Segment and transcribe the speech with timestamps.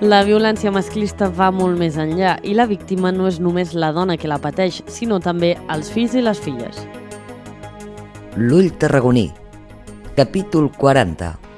[0.00, 4.16] La violència masclista va molt més enllà i la víctima no és només la dona
[4.16, 6.80] que la pateix, sinó també els fills i les filles.
[8.40, 9.26] L'ull tarragoní,
[10.16, 11.49] capítol 40.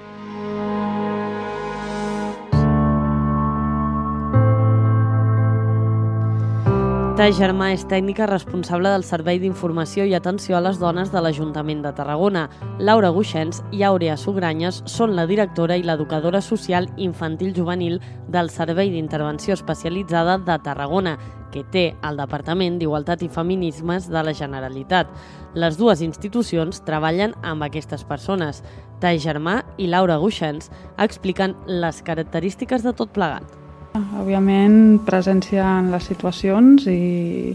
[7.13, 11.83] Ta Germà és tècnica responsable del Servei d'Informació i Atenció a les Dones de l'Ajuntament
[11.85, 12.47] de Tarragona.
[12.81, 18.01] Laura Guixens i Àurea Sugranyes són la directora i l'educadora social infantil juvenil
[18.33, 21.19] del Servei d'Intervenció Especialitzada de Tarragona,
[21.53, 25.13] que té el Departament d'Igualtat i Feminismes de la Generalitat.
[25.53, 28.65] Les dues institucions treballen amb aquestes persones.
[29.05, 33.62] Tai Germà i Laura Guixens expliquen les característiques de tot plegat.
[33.93, 37.53] Òbviament, presència en les situacions i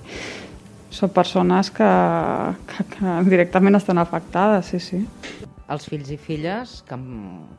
[0.93, 1.87] són persones que,
[2.69, 4.99] que, que directament estan afectades, sí, sí.
[5.67, 7.07] Els fills i filles que han,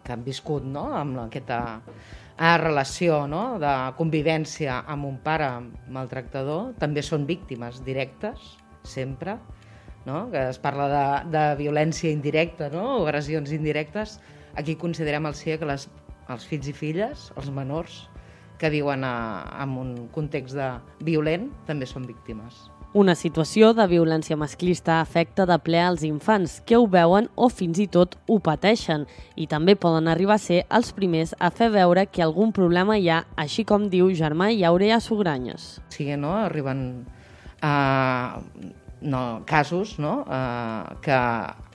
[0.04, 0.86] que han viscut no?
[0.96, 3.58] amb aquesta eh, relació no?
[3.60, 5.50] de convivència amb un pare
[5.92, 8.54] maltractador també són víctimes directes,
[8.86, 9.36] sempre,
[10.06, 10.28] no?
[10.30, 13.02] que es parla de, de violència indirecta no?
[13.02, 14.20] agressions indirectes.
[14.54, 15.90] Aquí considerem al CIE que les,
[16.30, 18.06] els fills i filles, els menors,
[18.58, 19.14] que viuen a,
[19.62, 20.72] en un context de
[21.06, 22.66] violent també són víctimes.
[22.96, 27.76] Una situació de violència masclista afecta de ple als infants, que ho veuen o fins
[27.78, 29.04] i tot ho pateixen,
[29.36, 33.10] i també poden arribar a ser els primers a fer veure que algun problema hi
[33.12, 35.68] ha, així com diu Germà i Aurea Sugranyes.
[35.92, 36.32] Sí, no?
[36.48, 36.80] arriben
[37.60, 38.40] uh,
[39.04, 40.22] no, casos no?
[40.24, 41.18] Uh, que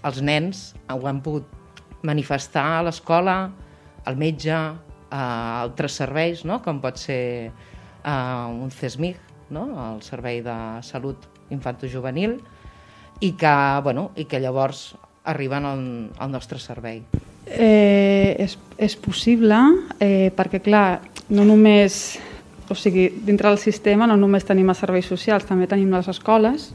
[0.10, 1.46] els nens ho han pogut
[2.04, 3.38] manifestar a l'escola,
[4.04, 6.62] al metge, a altres serveis, no?
[6.66, 9.20] com pot ser uh, un CESMIG,
[9.54, 9.68] no?
[9.92, 12.40] el Servei de Salut Infanto-Juvenil,
[13.22, 14.94] i que, bueno, i que llavors
[15.30, 15.84] arriben al,
[16.18, 17.04] al nostre servei.
[17.46, 19.60] Eh, és, és possible,
[20.00, 22.18] eh, perquè clar, no només
[22.70, 26.70] o sigui, dintre del sistema no només tenim els serveis socials, també tenim les escoles,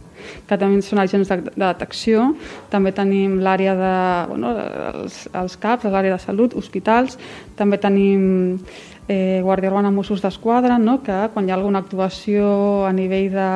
[0.48, 2.32] que també són agents de, de detecció,
[2.72, 3.94] també tenim l'àrea de,
[4.32, 4.52] bueno,
[4.92, 7.16] els, els CAPs, l'àrea de salut, hospitals,
[7.56, 8.58] també tenim
[9.08, 10.98] eh, Guàrdia Urbana Mossos d'Esquadra, no?
[11.02, 13.48] que quan hi ha alguna actuació a nivell de,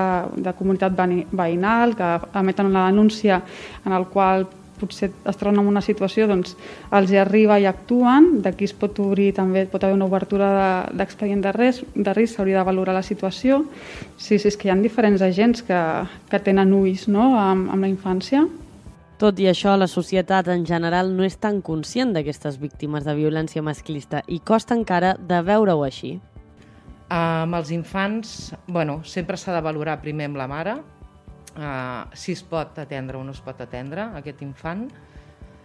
[0.48, 0.96] de comunitat
[1.30, 2.10] veïnal, que
[2.40, 3.42] emeten una denúncia
[3.84, 4.48] en el qual
[4.82, 6.56] potser es troben en una situació, doncs
[6.92, 10.50] els hi arriba i actuen, d'aquí es pot obrir també, pot haver una obertura
[10.92, 13.62] d'expedient de, de risc, de risc s'hauria de valorar la situació.
[14.16, 15.78] Sí, sí, és que hi ha diferents agents que,
[16.30, 17.32] que tenen ulls no?
[17.38, 18.44] amb, amb la infància.
[19.22, 23.62] Tot i això, la societat en general no és tan conscient d'aquestes víctimes de violència
[23.62, 26.18] masclista i costa encara de veure-ho així.
[27.12, 30.74] amb els infants, bueno, sempre s'ha de valorar primer amb la mare,
[31.56, 34.88] uh, si es pot atendre o no es pot atendre aquest infant.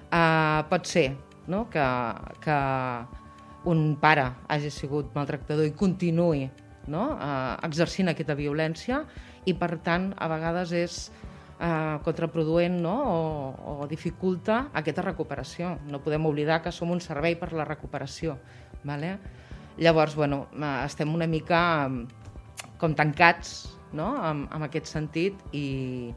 [0.08, 1.12] Uh, pot ser
[1.48, 1.66] no?
[1.70, 1.84] que,
[2.44, 2.58] que
[3.68, 6.46] un pare hagi sigut maltractador i continuï
[6.88, 7.04] no?
[7.16, 9.02] uh, exercint aquesta violència
[9.48, 11.00] i per tant a vegades és
[11.60, 12.96] uh, contraproduent no?
[13.08, 15.76] o, o dificulta aquesta recuperació.
[15.88, 18.38] No podem oblidar que som un servei per la recuperació.
[18.88, 19.18] Vale?
[19.78, 20.48] Llavors, bueno,
[20.84, 21.60] estem una mica
[22.82, 24.14] com tancats no?
[24.28, 26.14] en, en aquest sentit i,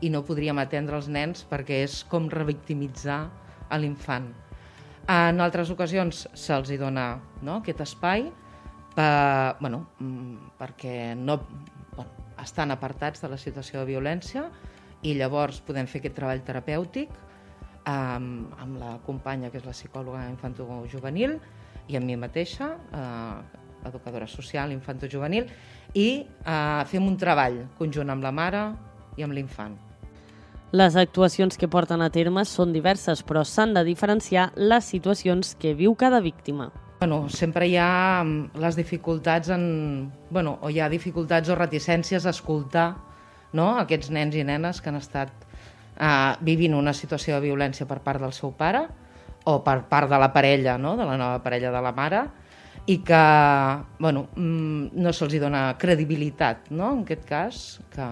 [0.00, 3.20] i no podríem atendre els nens perquè és com revictimitzar
[3.68, 4.30] a l'infant.
[5.10, 8.30] En altres ocasions se'ls hi dona no, aquest espai
[8.94, 11.40] per, bueno, mm, perquè no,
[11.96, 14.48] bueno, estan apartats de la situació de violència
[15.04, 17.12] i llavors podem fer aquest treball terapèutic
[17.84, 21.36] amb, amb la companya que és la psicòloga infantojuvenil
[21.92, 25.48] i amb mi mateixa, eh, educadora social infantojuvenil,
[25.94, 28.68] i eh, fem un treball conjunt amb la mare
[29.16, 29.76] i amb l'infant.
[30.74, 35.70] Les actuacions que porten a terme són diverses, però s'han de diferenciar les situacions que
[35.78, 36.72] viu cada víctima.
[36.98, 40.10] Bueno, sempre hi ha mm, les dificultats en...
[40.30, 42.88] Bueno, o hi ha dificultats o reticències a escoltar
[43.52, 43.74] no?
[43.78, 45.30] aquests nens i nenes que han estat
[46.00, 48.86] eh, vivint una situació de violència per part del seu pare
[49.44, 50.96] o per part de la parella, no?
[50.96, 52.24] de la nova parella de la mare,
[52.86, 53.22] i que
[53.98, 56.92] bueno, mm, no se'ls dona credibilitat, no?
[56.92, 57.62] en aquest cas,
[57.94, 58.08] que,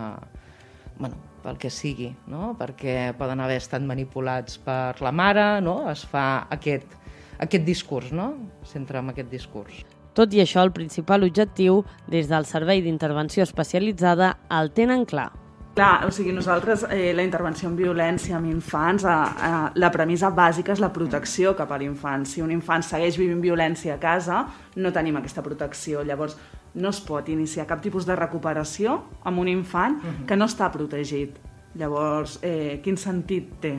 [0.98, 2.54] bueno, pel que sigui, no?
[2.58, 5.82] perquè poden haver estat manipulats per la mare, no?
[5.90, 6.96] es fa aquest,
[7.42, 8.32] aquest discurs, no?
[8.64, 9.82] s'entra en aquest discurs.
[10.16, 11.82] Tot i això, el principal objectiu,
[12.12, 15.30] des del Servei d'Intervenció Especialitzada, el tenen clar.
[15.74, 20.28] Clar, o sigui, nosaltres, eh, la intervenció en violència amb infants, eh, eh, la premissa
[20.28, 22.26] bàsica és la protecció cap a l'infant.
[22.26, 24.46] Si un infant segueix vivint violència a casa,
[24.76, 26.02] no tenim aquesta protecció.
[26.04, 26.36] Llavors,
[26.74, 31.51] no es pot iniciar cap tipus de recuperació amb un infant que no està protegit.
[31.78, 33.70] Llavors, eh, quin sentit té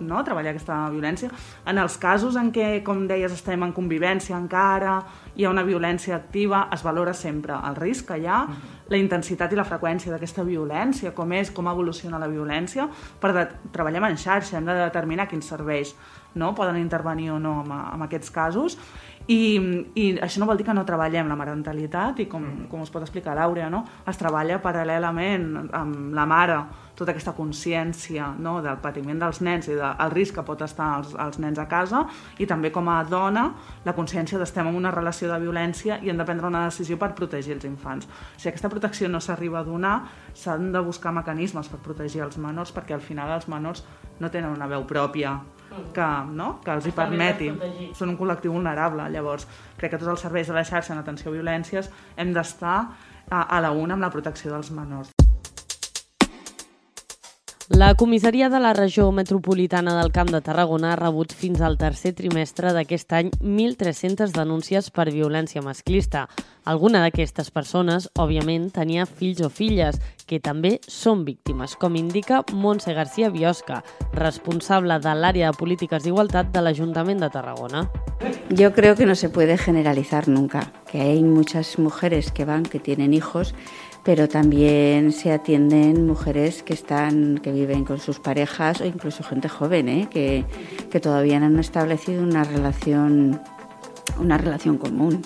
[0.00, 0.22] no?
[0.24, 1.28] treballar aquesta violència?
[1.68, 4.94] En els casos en què, com deies, estem en convivència encara,
[5.36, 8.40] hi ha una violència activa, es valora sempre el risc que hi ha,
[8.92, 12.88] la intensitat i la freqüència d'aquesta violència, com és, com evoluciona la violència,
[13.20, 15.94] per de, treballem en xarxa, hem de determinar quins serveis
[16.34, 16.54] no?
[16.54, 18.78] poden intervenir o no en, en aquests casos,
[19.32, 19.56] i,
[19.96, 23.04] i això no vol dir que no treballem la marentalitat i com, com us pot
[23.04, 23.84] explicar l'Àurea, no?
[24.08, 25.46] es treballa paral·lelament
[25.78, 26.58] amb la mare
[26.98, 31.14] tota aquesta consciència no, del patiment dels nens i del risc que pot estar els,
[31.24, 32.04] els nens a casa
[32.38, 33.46] i també com a dona
[33.86, 37.12] la consciència d'estem en una relació de violència i hem de prendre una decisió per
[37.16, 38.08] protegir els infants.
[38.36, 39.96] Si aquesta protecció no s'arriba a donar,
[40.34, 43.86] s'han de buscar mecanismes per protegir els menors perquè al final els menors
[44.20, 45.38] no tenen una veu pròpia
[45.94, 46.48] que, no?
[46.64, 47.50] que els hi permeti.
[47.98, 49.08] Són un col·lectiu vulnerable.
[49.14, 49.48] Llavors,
[49.78, 52.78] crec que tots els serveis de la xarxa en atenció a violències hem d'estar
[53.30, 55.11] a, a la una amb la protecció dels menors.
[57.68, 62.10] La comissaria de la regió metropolitana del Camp de Tarragona ha rebut fins al tercer
[62.18, 66.26] trimestre d'aquest any 1.300 denúncies per violència masclista.
[66.64, 72.94] Alguna d'aquestes persones, òbviament, tenia fills o filles, que també són víctimes, com indica Montse
[72.98, 73.82] García Biosca,
[74.12, 77.88] responsable de l'àrea de polítiques d'igualtat de l'Ajuntament de Tarragona.
[78.50, 82.80] Yo creo que no se puede generalizar nunca, que hay muchas mujeres que van, que
[82.80, 83.54] tienen hijos,
[84.04, 89.48] pero también se atienden mujeres que están, que viven con sus parejas o incluso gente
[89.48, 90.08] joven, ¿eh?
[90.10, 90.44] que,
[90.90, 93.40] que todavía no han establecido una relación,
[94.18, 95.22] una relación común.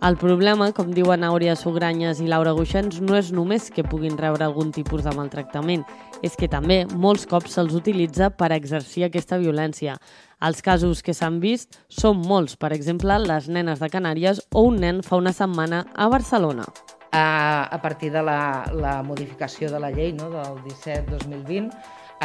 [0.00, 4.46] El problema, com diuen Àurea Sugranyes i Laura Guixens, no és només que puguin rebre
[4.46, 5.82] algun tipus de maltractament,
[6.22, 9.96] és que també molts cops se'ls utilitza per exercir aquesta violència.
[10.38, 14.78] Els casos que s'han vist són molts, per exemple, les nenes de Canàries o un
[14.86, 16.70] nen fa una setmana a Barcelona
[17.12, 21.70] a, a partir de la, la modificació de la llei no, del 17-2020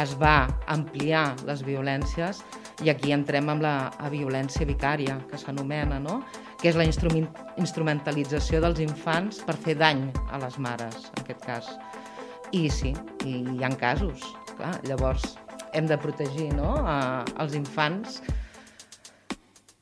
[0.02, 2.42] es va ampliar les violències
[2.82, 6.22] i aquí entrem amb la a violència vicària, que s'anomena, no?
[6.60, 7.28] que és la instrument,
[7.60, 11.70] instrumentalització dels infants per fer dany a les mares, en aquest cas.
[12.54, 12.94] I sí,
[13.26, 14.24] i hi ha casos,
[14.56, 15.36] clar, llavors
[15.74, 16.74] hem de protegir no?
[16.82, 18.22] a, els infants,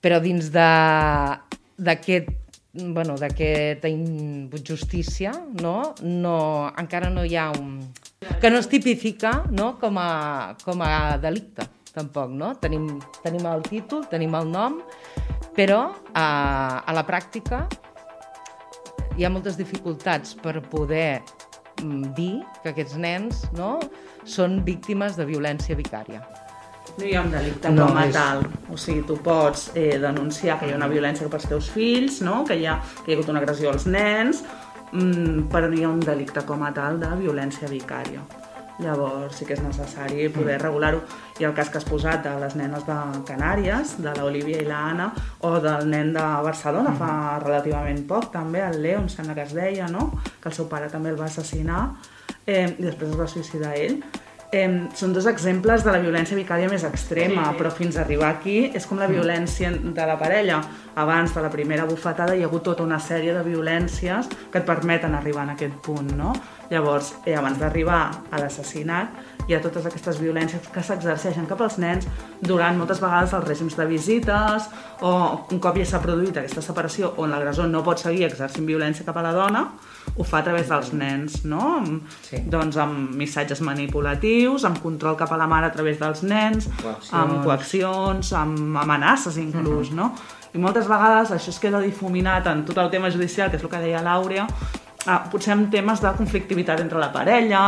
[0.03, 2.29] però dins d'aquest
[2.73, 5.95] bueno, d'aquesta injustícia, no?
[6.01, 7.93] No, encara no hi ha un...
[8.41, 9.79] que no es tipifica no?
[9.79, 12.55] com, a, com a delicte, tampoc, no?
[12.63, 12.89] Tenim,
[13.23, 14.81] tenim el títol, tenim el nom,
[15.57, 15.85] però
[16.15, 16.27] a,
[16.81, 17.67] a la pràctica
[19.19, 21.21] hi ha moltes dificultats per poder
[21.83, 23.77] mm, dir que aquests nens no,
[24.25, 26.23] són víctimes de violència vicària.
[26.99, 28.15] No hi ha un delicte no, com a és...
[28.17, 28.43] tal.
[28.73, 32.21] O sigui, tu pots eh, denunciar que hi ha una violència cap als teus fills,
[32.25, 32.43] no?
[32.49, 34.43] que, hi ha, que hi ha hagut una agressió als nens,
[34.93, 38.25] mm, però no hi ha un delicte com a tal de violència vicària.
[38.83, 40.63] Llavors sí que és necessari poder mm.
[40.65, 41.03] regular-ho.
[41.41, 42.99] I el cas que has posat de les nenes de
[43.29, 45.11] Canàries, de l'Olivia i l'Anna,
[45.49, 46.99] o del nen de Barcelona mm.
[47.01, 50.11] fa relativament poc, també, el Leo, em sembla que es deia, no?
[50.43, 51.87] que el seu pare també el va assassinar
[52.47, 54.01] eh, i després es va suïcidar ell
[54.53, 57.59] eh, són dos exemples de la violència vicària més extrema, sí.
[57.59, 59.17] però fins a arribar aquí és com la mm.
[59.17, 60.61] violència de la parella.
[61.03, 64.69] Abans de la primera bufetada hi ha hagut tota una sèrie de violències que et
[64.69, 66.35] permeten arribar en aquest punt, no?
[66.71, 71.79] Llavors, eh, abans d'arribar a l'assassinat, hi ha totes aquestes violències que s'exerceixen cap als
[71.83, 72.07] nens
[72.41, 74.69] durant moltes vegades els règims de visites
[75.03, 75.13] o
[75.51, 79.19] un cop ja s'ha produït aquesta separació on l'agressor no pot seguir exercint violència cap
[79.19, 79.65] a la dona,
[80.17, 81.81] ho fa a través dels nens, no?
[82.27, 82.43] Sí.
[82.53, 87.13] Doncs amb missatges manipulatius, amb control cap a la mare a través dels nens, coaccions.
[87.19, 89.97] amb coaccions, amb amenaces inclús, mm -hmm.
[89.97, 90.41] no?
[90.53, 93.71] I moltes vegades això es queda difuminat en tot el tema judicial, que és el
[93.71, 94.47] que deia l'Àurea,
[95.07, 97.63] ah, potser amb temes de conflictivitat entre la parella,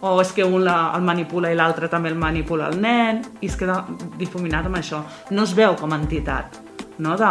[0.00, 3.50] o és que un la, el manipula i l'altre també el manipula el nen, i
[3.50, 3.82] es queda
[4.18, 5.04] difuminat amb això.
[5.30, 6.60] No es veu com a entitat
[7.00, 7.16] no?
[7.18, 7.30] de,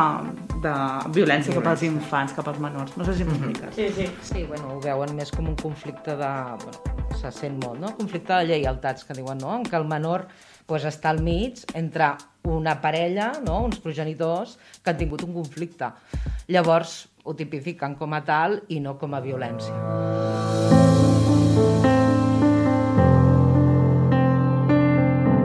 [0.63, 0.75] de
[1.16, 2.96] violència cap als infants, cap als menors.
[3.00, 3.75] No sé si m'expliques.
[3.78, 4.10] Sí, sí.
[4.32, 6.32] Sí, bueno, ho veuen més com un conflicte de...
[6.63, 7.94] Bueno, se sent molt, no?
[7.98, 9.56] Conflicte de lleialtats, que diuen, no?
[9.58, 10.28] En què el menor
[10.70, 12.13] pues, està al mig entre
[12.50, 13.60] una parella, no?
[13.68, 15.89] uns progenitors, que han tingut un conflicte.
[16.48, 19.75] Llavors, ho tipifiquen com a tal i no com a violència.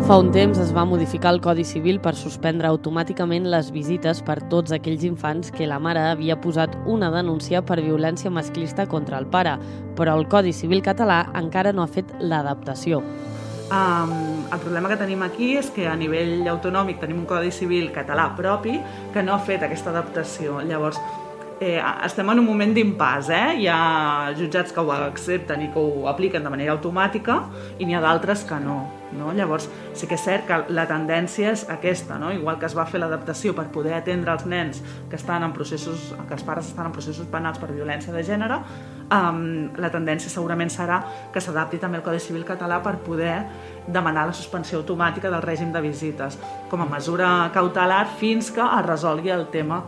[0.04, 4.36] Fa un temps es va modificar el Codi Civil per suspendre automàticament les visites per
[4.52, 9.28] tots aquells infants que la mare havia posat una denúncia per violència masclista contra el
[9.32, 9.56] pare,
[9.96, 13.00] però el Codi Civil català encara no ha fet l'adaptació.
[13.72, 17.88] Um, el problema que tenim aquí és que a nivell autonòmic tenim un Codi Civil
[17.92, 18.76] català propi
[19.12, 20.60] que no ha fet aquesta adaptació.
[20.68, 21.00] Llavors,
[21.64, 23.56] eh, estem en un moment d'impàs, eh?
[23.62, 23.78] Hi ha
[24.36, 27.40] jutjats que ho accepten i que ho apliquen de manera automàtica
[27.78, 28.76] i n'hi ha d'altres que no,
[29.16, 29.32] no.
[29.36, 32.32] Llavors, sí que és cert que la tendència és aquesta, no?
[32.34, 36.12] Igual que es va fer l'adaptació per poder atendre els nens que estan en processos,
[36.28, 38.60] que els pares estan en processos penals per violència de gènere,
[39.08, 39.42] um,
[39.80, 41.00] la tendència segurament serà
[41.32, 43.36] que s'adapti també el Codi Civil català per poder
[43.86, 46.38] demanar la suspensió automàtica del règim de visites
[46.70, 49.82] com a mesura cautelar fins que es resolgui el tema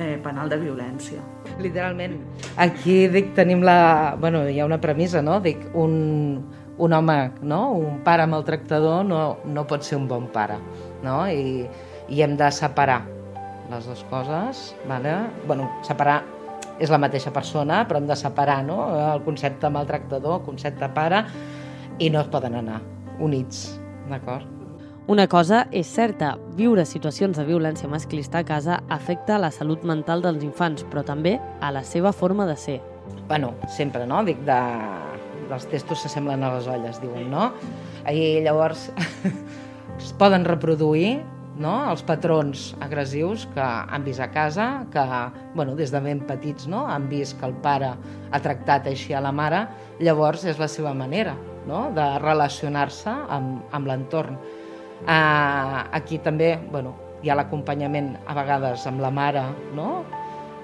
[0.00, 1.20] eh, penal de violència.
[1.60, 2.16] Literalment.
[2.60, 4.16] Aquí dic, tenim la...
[4.20, 5.38] Bueno, hi ha una premissa, no?
[5.44, 6.40] Dic, un,
[6.80, 7.62] un home, no?
[7.76, 10.58] un pare maltractador no, no pot ser un bon pare,
[11.04, 11.22] no?
[11.28, 11.66] I,
[12.08, 13.02] i hem de separar
[13.70, 15.14] les dues coses, vale?
[15.46, 16.22] bueno, separar
[16.80, 18.80] és la mateixa persona, però hem de separar no?
[18.96, 21.26] el concepte maltractador, el concepte pare,
[22.00, 22.80] i no es poden anar
[23.20, 23.68] units,
[24.08, 24.59] d'acord?
[25.08, 30.22] Una cosa és certa, viure situacions de violència masclista a casa afecta la salut mental
[30.22, 32.78] dels infants, però també a la seva forma de ser.
[33.26, 34.22] Bueno, sempre, no?
[34.24, 34.60] Dic, de...
[35.50, 37.48] dels testos s'assemblen a les olles, diuen, no?
[38.06, 38.90] I llavors
[39.98, 41.18] es poden reproduir
[41.60, 41.74] no?
[41.90, 45.04] els patrons agressius que han vist a casa, que
[45.54, 46.86] bueno, des de ben petits no?
[46.88, 47.92] han vist que el pare
[48.30, 49.66] ha tractat així a la mare,
[50.00, 51.36] llavors és la seva manera
[51.68, 51.88] no?
[51.94, 54.38] de relacionar-se amb, amb l'entorn.
[55.00, 59.44] Uh, aquí també bueno, hi ha l'acompanyament a vegades amb la mare,
[59.76, 60.02] no?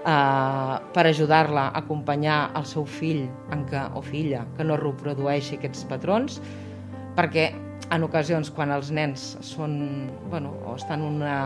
[0.07, 5.57] Uh, per ajudar-la a acompanyar el seu fill en que, o filla que no reprodueixi
[5.57, 6.39] aquests patrons,
[7.17, 7.49] perquè
[7.91, 9.75] en ocasions quan els nens són,
[10.31, 11.39] bueno, o estan una,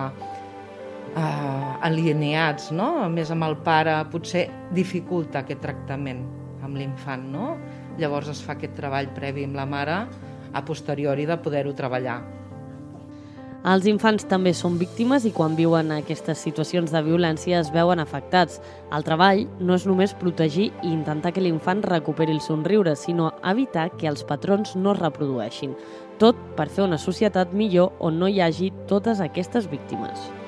[1.14, 2.90] uh, alineats no?
[3.12, 6.26] més amb el pare, potser dificulta aquest tractament
[6.60, 7.24] amb l'infant.
[7.32, 7.54] No?
[8.00, 9.96] Llavors es fa aquest treball previ amb la mare
[10.52, 12.18] a posteriori de poder-ho treballar
[13.60, 18.56] els infants també són víctimes i quan viuen aquestes situacions de violència es veuen afectats.
[18.96, 23.90] El treball no és només protegir i intentar que l'infant recuperi el somriure, sinó evitar
[24.00, 25.76] que els patrons no es reprodueixin.
[26.16, 30.39] Tot per fer una societat millor on no hi hagi totes aquestes víctimes.